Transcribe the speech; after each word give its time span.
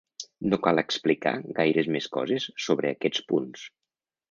No 0.53 0.57
cal 0.67 0.81
explicar 0.81 1.33
gaires 1.59 1.91
més 1.97 2.09
coses 2.17 2.49
sobre 2.69 2.93
aquests 2.95 3.25
punts. 3.31 3.71